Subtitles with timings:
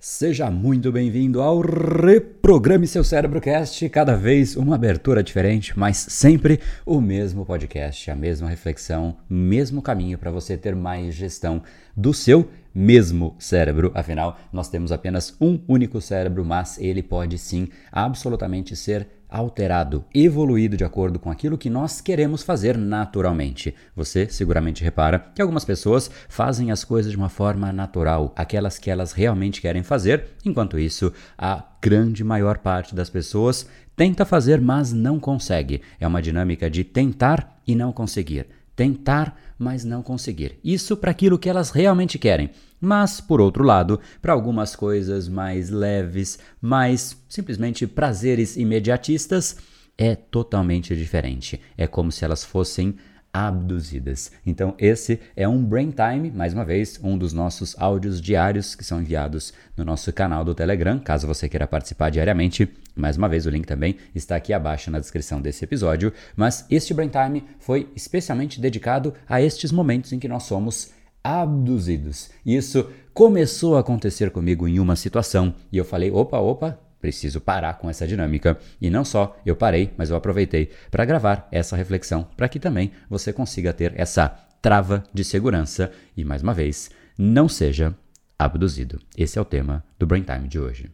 [0.00, 6.60] Seja muito bem-vindo ao Reprograme Seu Cérebro Cast, cada vez uma abertura diferente, mas sempre
[6.86, 11.64] o mesmo podcast, a mesma reflexão, mesmo caminho para você ter mais gestão
[11.96, 13.90] do seu mesmo cérebro.
[13.92, 20.76] Afinal, nós temos apenas um único cérebro, mas ele pode sim absolutamente ser alterado, evoluído
[20.76, 23.74] de acordo com aquilo que nós queremos fazer naturalmente.
[23.94, 28.90] Você seguramente repara que algumas pessoas fazem as coisas de uma forma natural, aquelas que
[28.90, 34.92] elas realmente querem fazer, enquanto isso, a grande maior parte das pessoas tenta fazer, mas
[34.92, 35.82] não consegue.
[35.98, 38.46] É uma dinâmica de tentar e não conseguir.
[38.74, 40.58] Tentar, mas não conseguir.
[40.62, 42.50] Isso para aquilo que elas realmente querem.
[42.80, 49.56] Mas, por outro lado, para algumas coisas mais leves, mais simplesmente prazeres imediatistas,
[49.96, 51.60] é totalmente diferente.
[51.76, 52.94] É como se elas fossem
[53.32, 54.32] abduzidas.
[54.44, 58.84] Então, esse é um Brain Time, mais uma vez, um dos nossos áudios diários que
[58.84, 62.68] são enviados no nosso canal do Telegram, caso você queira participar diariamente.
[62.96, 66.12] Mais uma vez, o link também está aqui abaixo na descrição desse episódio.
[66.34, 70.90] Mas este Brain Time foi especialmente dedicado a estes momentos em que nós somos
[71.28, 72.30] abduzidos.
[72.44, 77.74] Isso começou a acontecer comigo em uma situação e eu falei: opa, opa, preciso parar
[77.74, 78.58] com essa dinâmica.
[78.80, 82.92] E não só eu parei, mas eu aproveitei para gravar essa reflexão para que também
[83.10, 84.28] você consiga ter essa
[84.62, 87.94] trava de segurança e, mais uma vez, não seja
[88.38, 88.98] abduzido.
[89.16, 90.90] Esse é o tema do Brain Time de hoje.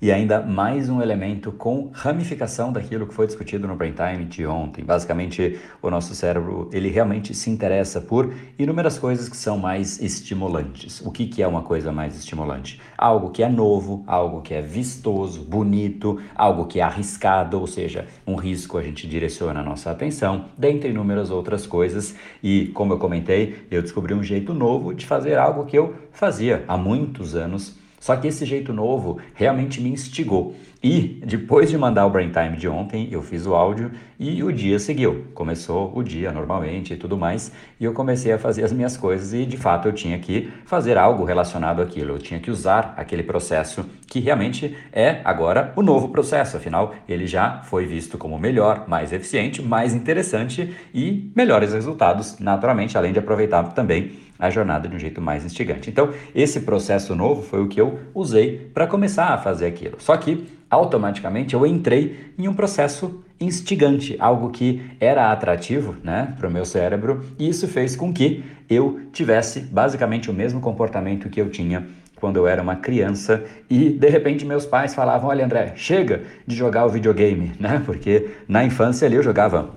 [0.00, 4.46] E ainda mais um elemento com ramificação daquilo que foi discutido no Brain Time de
[4.46, 4.84] ontem.
[4.84, 11.00] Basicamente, o nosso cérebro, ele realmente se interessa por inúmeras coisas que são mais estimulantes.
[11.00, 12.80] O que, que é uma coisa mais estimulante?
[12.96, 18.06] Algo que é novo, algo que é vistoso, bonito, algo que é arriscado, ou seja,
[18.26, 22.14] um risco a gente direciona a nossa atenção, dentre inúmeras outras coisas.
[22.42, 26.64] E, como eu comentei, eu descobri um jeito novo de fazer algo que eu fazia
[26.68, 30.54] há muitos anos só que esse jeito novo realmente me instigou.
[30.82, 33.90] E depois de mandar o Brain Time de ontem, eu fiz o áudio
[34.20, 35.26] e o dia seguiu.
[35.34, 39.32] Começou o dia normalmente e tudo mais, e eu comecei a fazer as minhas coisas
[39.32, 42.12] e de fato eu tinha que fazer algo relacionado àquilo.
[42.12, 47.26] Eu tinha que usar aquele processo que realmente é agora o novo processo, afinal, ele
[47.26, 53.18] já foi visto como melhor, mais eficiente, mais interessante e melhores resultados, naturalmente, além de
[53.18, 55.90] aproveitar também a jornada de um jeito mais instigante.
[55.90, 59.96] Então, esse processo novo foi o que eu usei para começar a fazer aquilo.
[59.98, 66.48] Só que automaticamente eu entrei em um processo instigante, algo que era atrativo, né, para
[66.48, 71.40] o meu cérebro, e isso fez com que eu tivesse basicamente o mesmo comportamento que
[71.40, 71.86] eu tinha
[72.16, 76.56] quando eu era uma criança e de repente meus pais falavam: "Olha, André, chega de
[76.56, 77.82] jogar o videogame", né?
[77.84, 79.70] Porque na infância ali eu jogava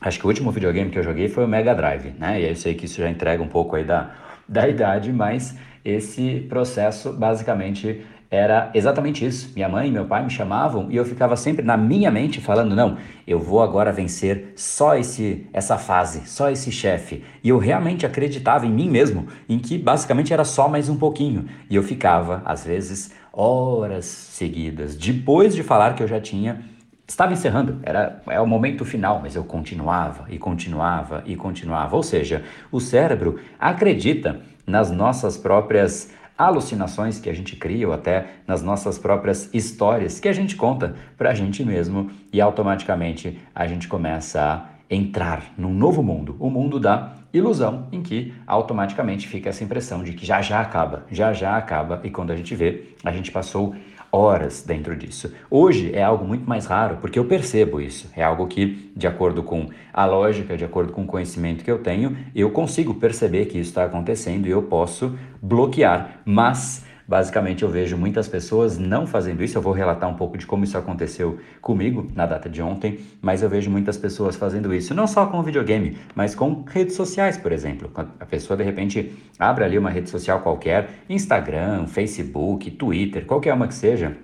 [0.00, 2.40] Acho que o último videogame que eu joguei foi o Mega Drive, né?
[2.40, 4.10] E eu sei que isso já entrega um pouco aí da,
[4.46, 9.52] da idade, mas esse processo basicamente era exatamente isso.
[9.54, 12.74] Minha mãe e meu pai me chamavam e eu ficava sempre na minha mente falando:
[12.74, 17.24] não, eu vou agora vencer só esse essa fase, só esse chefe.
[17.42, 21.46] E eu realmente acreditava em mim mesmo, em que basicamente era só mais um pouquinho.
[21.70, 26.75] E eu ficava, às vezes, horas seguidas, depois de falar que eu já tinha
[27.06, 31.96] estava encerrando, era é o momento final, mas eu continuava e continuava e continuava.
[31.96, 38.26] Ou seja, o cérebro acredita nas nossas próprias alucinações que a gente cria ou até
[38.46, 43.66] nas nossas próprias histórias que a gente conta para a gente mesmo e automaticamente a
[43.66, 49.48] gente começa a entrar num novo mundo, o mundo da ilusão, em que automaticamente fica
[49.48, 52.94] essa impressão de que já já acaba, já já acaba e quando a gente vê,
[53.04, 53.74] a gente passou
[54.10, 55.32] horas dentro disso.
[55.50, 58.10] Hoje é algo muito mais raro porque eu percebo isso.
[58.16, 61.78] É algo que, de acordo com a lógica, de acordo com o conhecimento que eu
[61.78, 66.20] tenho, eu consigo perceber que isso está acontecendo e eu posso bloquear.
[66.24, 69.56] Mas Basicamente, eu vejo muitas pessoas não fazendo isso.
[69.56, 73.42] Eu vou relatar um pouco de como isso aconteceu comigo na data de ontem, mas
[73.42, 77.36] eu vejo muitas pessoas fazendo isso, não só com o videogame, mas com redes sociais,
[77.36, 77.90] por exemplo.
[77.94, 83.68] A pessoa de repente abre ali uma rede social qualquer, Instagram, Facebook, Twitter, qualquer uma
[83.68, 84.16] que seja,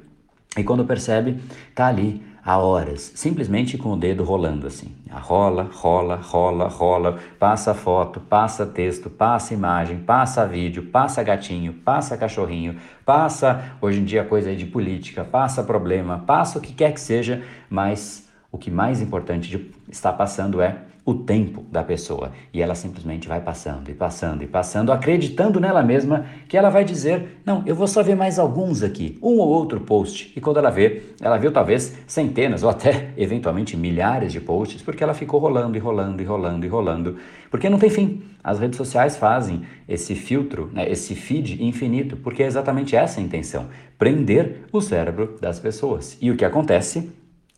[0.56, 1.38] e quando percebe,
[1.74, 4.94] tá ali há horas, simplesmente com o dedo rolando assim.
[5.10, 12.16] Rola, rola, rola, rola, passa foto, passa texto, passa imagem, passa vídeo, passa gatinho, passa
[12.16, 17.00] cachorrinho, passa hoje em dia coisa de política, passa problema, passa o que quer que
[17.00, 22.62] seja, mas o que mais importante de estar passando é o tempo da pessoa e
[22.62, 27.40] ela simplesmente vai passando e passando e passando, acreditando nela mesma que ela vai dizer:
[27.44, 30.32] Não, eu vou só ver mais alguns aqui, um ou outro post.
[30.36, 35.02] E quando ela vê, ela viu talvez centenas ou até eventualmente milhares de posts, porque
[35.02, 37.16] ela ficou rolando e rolando e rolando e rolando,
[37.50, 38.22] porque não tem fim.
[38.44, 43.22] As redes sociais fazem esse filtro, né, esse feed infinito, porque é exatamente essa a
[43.22, 43.66] intenção:
[43.98, 46.16] prender o cérebro das pessoas.
[46.20, 47.10] E o que acontece?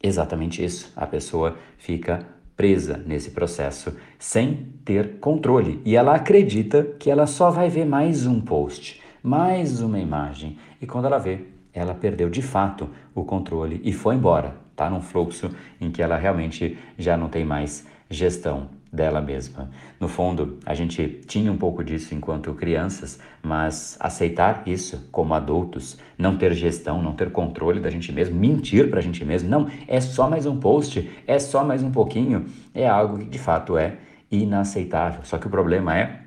[0.02, 0.92] Exatamente isso.
[0.94, 2.26] A pessoa fica
[2.56, 5.80] presa nesse processo sem ter controle.
[5.84, 10.58] E ela acredita que ela só vai ver mais um post, mais uma imagem.
[10.80, 11.40] E quando ela vê,
[11.72, 14.54] ela perdeu de fato o controle e foi embora.
[14.70, 19.70] Está num fluxo em que ela realmente já não tem mais gestão dela mesma.
[19.98, 25.98] No fundo, a gente tinha um pouco disso enquanto crianças, mas aceitar isso como adultos,
[26.16, 29.68] não ter gestão, não ter controle da gente mesmo, mentir para a gente mesmo, não,
[29.88, 33.76] é só mais um post, é só mais um pouquinho, é algo que de fato
[33.76, 33.96] é
[34.30, 35.20] inaceitável.
[35.24, 36.20] Só que o problema é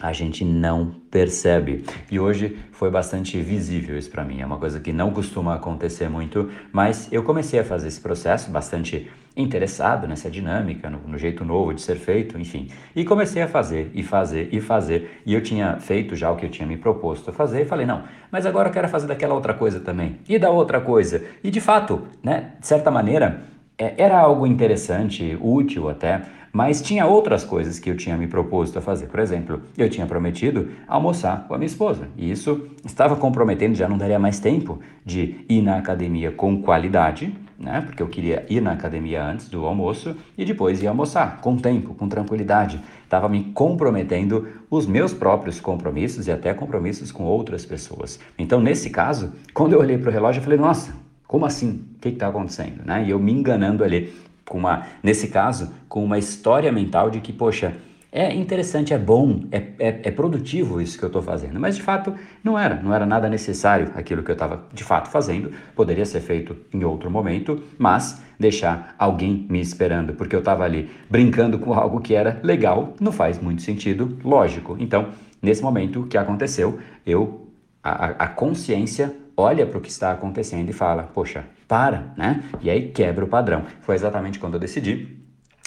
[0.00, 1.84] a gente não percebe.
[2.10, 4.40] E hoje foi bastante visível isso para mim.
[4.40, 8.50] É uma coisa que não costuma acontecer muito, mas eu comecei a fazer esse processo
[8.50, 12.68] bastante interessado nessa dinâmica, no, no, jeito novo de ser feito, enfim.
[12.94, 15.22] E comecei a fazer, e fazer, e fazer.
[15.24, 17.86] E eu tinha feito já o que eu tinha me proposto a fazer, e falei,
[17.86, 21.24] não, mas agora eu quero fazer daquela outra coisa também, e da outra coisa.
[21.42, 23.42] E de fato, né, de certa maneira,
[23.78, 26.22] é, era algo interessante, útil até,
[26.52, 29.06] mas tinha outras coisas que eu tinha me proposto a fazer.
[29.06, 32.08] Por exemplo, eu tinha prometido almoçar com a minha esposa.
[32.16, 37.32] E isso estava comprometendo, já não daria mais tempo de ir na academia com qualidade,
[37.60, 37.82] né?
[37.82, 41.94] Porque eu queria ir na academia antes do almoço e depois ir almoçar com tempo,
[41.94, 42.80] com tranquilidade.
[43.04, 48.18] Estava me comprometendo os meus próprios compromissos e até compromissos com outras pessoas.
[48.38, 50.94] Então, nesse caso, quando eu olhei para o relógio, eu falei: Nossa,
[51.26, 51.84] como assim?
[51.96, 52.82] O que está acontecendo?
[52.84, 53.04] Né?
[53.04, 54.14] E eu me enganando ali
[54.48, 57.76] com uma, nesse caso, com uma história mental de que, poxa,
[58.12, 61.60] é interessante, é bom, é, é, é produtivo isso que eu estou fazendo.
[61.60, 62.12] Mas de fato
[62.42, 65.52] não era, não era nada necessário aquilo que eu estava de fato fazendo.
[65.76, 70.90] Poderia ser feito em outro momento, mas deixar alguém me esperando, porque eu estava ali
[71.08, 74.76] brincando com algo que era legal, não faz muito sentido, lógico.
[74.80, 75.10] Então,
[75.40, 76.80] nesse momento, o que aconteceu?
[77.06, 77.48] Eu,
[77.82, 82.42] a, a consciência olha para o que está acontecendo e fala: Poxa, para, né?
[82.60, 83.64] E aí quebra o padrão.
[83.82, 85.19] Foi exatamente quando eu decidi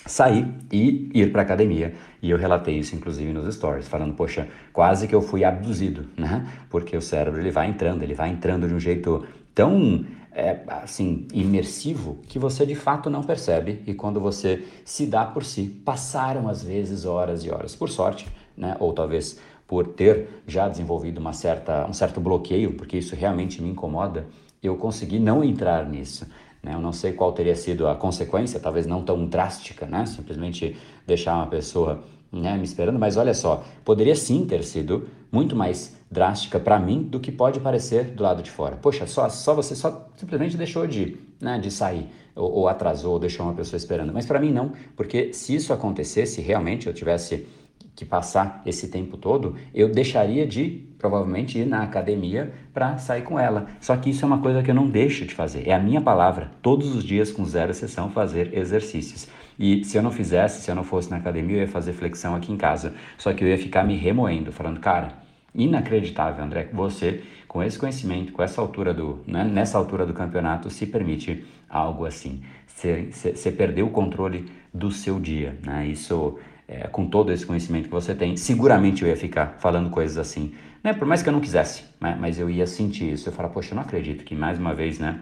[0.05, 1.93] sair e ir para academia.
[2.21, 6.47] E eu relatei isso inclusive nos stories, falando, poxa, quase que eu fui abduzido, né?
[6.69, 11.27] Porque o cérebro ele vai entrando, ele vai entrando de um jeito tão é, assim
[11.33, 16.47] imersivo que você de fato não percebe e quando você se dá por si, passaram
[16.47, 17.75] às vezes horas e horas.
[17.75, 18.27] Por sorte,
[18.57, 18.75] né?
[18.79, 23.69] Ou talvez por ter já desenvolvido uma certa, um certo bloqueio, porque isso realmente me
[23.69, 24.27] incomoda,
[24.61, 26.27] eu consegui não entrar nisso.
[26.63, 26.73] Né?
[26.73, 30.05] Eu não sei qual teria sido a consequência, talvez não tão drástica, né?
[30.05, 35.55] simplesmente deixar uma pessoa né, me esperando, mas olha só, poderia sim ter sido muito
[35.55, 38.75] mais drástica para mim do que pode parecer do lado de fora.
[38.75, 43.19] Poxa, só, só você só simplesmente deixou de, né, de sair, ou, ou atrasou, ou
[43.19, 44.13] deixou uma pessoa esperando.
[44.13, 47.47] Mas para mim não, porque se isso acontecesse, realmente eu tivesse
[47.95, 53.39] que passar esse tempo todo, eu deixaria de provavelmente ir na academia para sair com
[53.39, 53.67] ela.
[53.79, 55.67] Só que isso é uma coisa que eu não deixo de fazer.
[55.67, 59.27] É a minha palavra, todos os dias com zero exceção fazer exercícios.
[59.59, 62.35] E se eu não fizesse, se eu não fosse na academia, eu ia fazer flexão
[62.35, 62.93] aqui em casa.
[63.17, 65.09] Só que eu ia ficar me remoendo, falando, cara,
[65.53, 70.13] inacreditável, André, que você, com esse conhecimento, com essa altura do, né, nessa altura do
[70.13, 72.41] campeonato, se permite algo assim.
[72.65, 75.87] Você, perdeu o controle do seu dia, né?
[75.87, 80.17] Isso é, com todo esse conhecimento que você tem, seguramente eu ia ficar falando coisas
[80.17, 80.53] assim,
[80.83, 80.93] né?
[80.93, 82.17] Por mais que eu não quisesse, né?
[82.19, 83.29] Mas eu ia sentir isso.
[83.29, 85.19] Eu falar, poxa, eu não acredito que mais uma vez, né?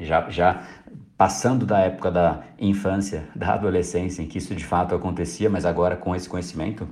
[0.00, 0.62] Já, já
[1.16, 5.96] passando da época da infância, da adolescência, em que isso de fato acontecia, mas agora
[5.96, 6.88] com esse conhecimento,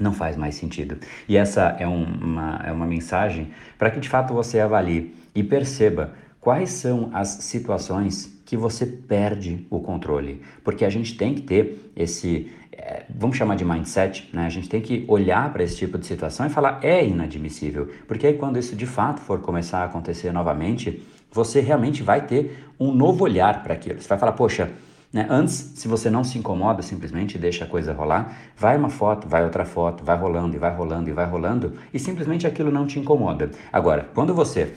[0.00, 0.98] não faz mais sentido.
[1.28, 5.42] E essa é, um, uma, é uma mensagem para que de fato você avalie e
[5.42, 10.42] perceba quais são as situações que você perde o controle.
[10.62, 14.44] Porque a gente tem que ter esse, é, vamos chamar de mindset, né?
[14.44, 18.26] A gente tem que olhar para esse tipo de situação e falar é inadmissível, porque
[18.26, 22.92] aí quando isso de fato for começar a acontecer novamente, você realmente vai ter um
[22.92, 24.02] novo olhar para aquilo.
[24.02, 24.70] Você vai falar, poxa,
[25.14, 25.26] né?
[25.30, 29.44] Antes, se você não se incomoda, simplesmente deixa a coisa rolar, vai uma foto, vai
[29.44, 32.98] outra foto, vai rolando e vai rolando e vai rolando, e simplesmente aquilo não te
[32.98, 33.50] incomoda.
[33.72, 34.74] Agora, quando você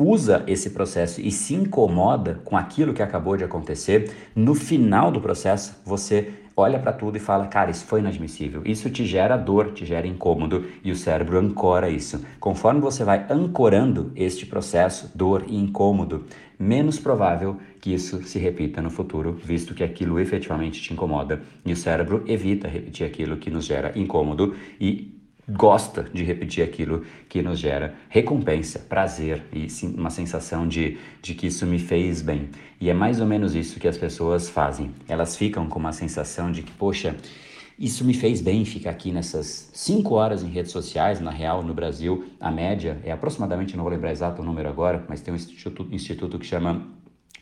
[0.00, 5.20] usa esse processo e se incomoda com aquilo que acabou de acontecer, no final do
[5.20, 8.62] processo você olha para tudo e fala, cara, isso foi inadmissível.
[8.64, 12.24] Isso te gera dor, te gera incômodo e o cérebro ancora isso.
[12.38, 16.24] Conforme você vai ancorando este processo, dor e incômodo,
[16.58, 21.72] menos provável que isso se repita no futuro, visto que aquilo efetivamente te incomoda e
[21.72, 25.19] o cérebro evita repetir aquilo que nos gera incômodo e
[25.56, 29.66] gosta de repetir aquilo que nos gera recompensa, prazer e
[29.96, 32.50] uma sensação de, de que isso me fez bem.
[32.80, 34.90] E é mais ou menos isso que as pessoas fazem.
[35.08, 37.16] Elas ficam com uma sensação de que, poxa,
[37.78, 41.20] isso me fez bem ficar aqui nessas cinco horas em redes sociais.
[41.20, 45.04] Na real, no Brasil, a média é aproximadamente, não vou lembrar exato o número agora,
[45.08, 46.86] mas tem um instituto, instituto que chama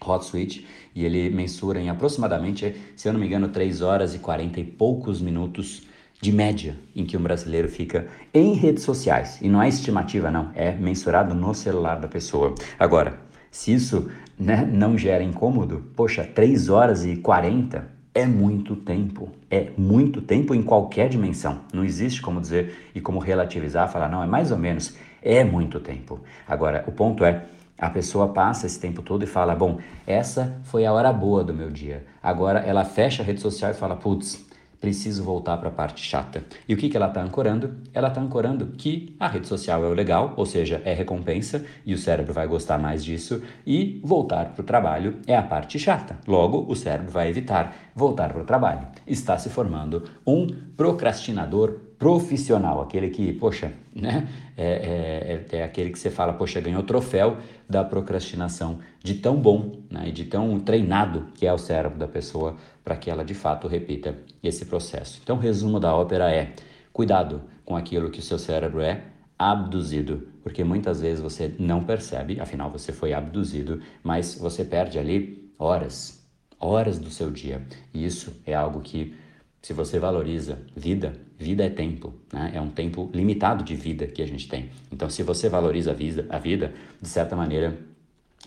[0.00, 4.18] Hot Switch e ele mensura em aproximadamente, se eu não me engano, 3 horas e
[4.20, 5.82] 40 e poucos minutos
[6.20, 9.38] de média em que um brasileiro fica em redes sociais.
[9.40, 12.54] E não é estimativa, não, é mensurado no celular da pessoa.
[12.78, 13.18] Agora,
[13.50, 19.30] se isso né, não gera incômodo, poxa, 3 horas e 40 é muito tempo.
[19.50, 21.60] É muito tempo em qualquer dimensão.
[21.72, 24.96] Não existe como dizer e como relativizar, falar, não, é mais ou menos.
[25.22, 26.20] É muito tempo.
[26.46, 27.44] Agora, o ponto é.
[27.80, 31.54] A pessoa passa esse tempo todo e fala: Bom, essa foi a hora boa do
[31.54, 32.04] meu dia.
[32.20, 34.44] Agora ela fecha a rede social e fala: Putz,
[34.80, 36.44] preciso voltar para a parte chata.
[36.68, 37.76] E o que, que ela está ancorando?
[37.92, 41.94] Ela está ancorando que a rede social é o legal, ou seja, é recompensa e
[41.94, 46.18] o cérebro vai gostar mais disso, e voltar para o trabalho é a parte chata.
[46.26, 48.86] Logo, o cérebro vai evitar voltar para o trabalho.
[49.06, 55.98] Está se formando um procrastinador profissional, aquele que, poxa, né, é, é, é, aquele que
[55.98, 57.38] você fala, poxa, ganhou troféu
[57.68, 62.06] da procrastinação de tão bom né, e de tão treinado que é o cérebro da
[62.06, 65.20] pessoa para que ela de fato repita esse processo.
[65.22, 66.52] Então, o resumo da ópera é:
[66.92, 69.02] cuidado com aquilo que o seu cérebro é
[69.36, 75.52] abduzido, porque muitas vezes você não percebe, afinal você foi abduzido, mas você perde ali
[75.58, 76.24] horas,
[76.58, 77.62] horas do seu dia.
[77.92, 79.14] E isso é algo que
[79.62, 82.50] se você valoriza vida, vida é tempo, né?
[82.54, 84.70] é um tempo limitado de vida que a gente tem.
[84.92, 87.78] Então, se você valoriza a vida, a vida de certa maneira,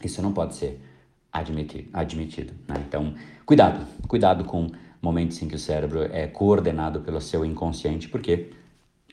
[0.03, 0.79] isso não pode ser
[1.31, 2.53] admitir, admitido.
[2.67, 2.83] Né?
[2.87, 3.13] Então,
[3.45, 4.69] cuidado, cuidado com
[5.01, 8.51] momentos em que o cérebro é coordenado pelo seu inconsciente, porque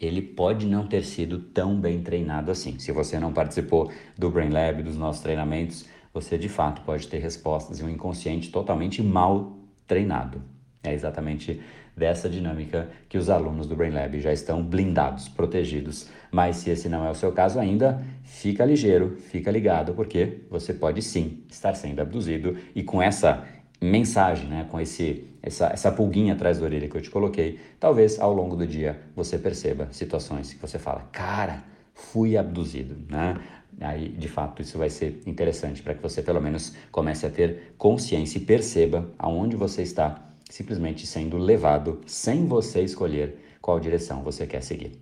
[0.01, 2.79] ele pode não ter sido tão bem treinado assim.
[2.79, 7.19] Se você não participou do Brain Lab, dos nossos treinamentos, você de fato pode ter
[7.19, 9.57] respostas e um inconsciente totalmente mal
[9.87, 10.43] treinado.
[10.83, 11.61] É exatamente
[11.99, 16.09] dessa dinâmica que os alunos do Brain Lab já estão blindados, protegidos.
[16.31, 20.73] Mas se esse não é o seu caso ainda, fica ligeiro, fica ligado, porque você
[20.73, 23.45] pode sim estar sendo abduzido e com essa
[23.81, 28.19] mensagem, né, com esse essa, essa pulguinha atrás da orelha que eu te coloquei, talvez
[28.19, 31.63] ao longo do dia você perceba situações que você fala, cara,
[31.95, 33.37] fui abduzido, né?
[33.81, 37.75] Aí, de fato, isso vai ser interessante para que você pelo menos comece a ter
[37.79, 44.47] consciência e perceba aonde você está simplesmente sendo levado sem você escolher qual direção você
[44.47, 44.93] quer seguir.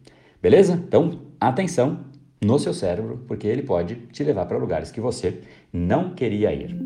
[0.40, 0.74] Beleza?
[0.74, 2.00] Então, atenção
[2.44, 5.40] no seu cérebro, porque ele pode te levar para lugares que você
[5.72, 6.85] não queria ir.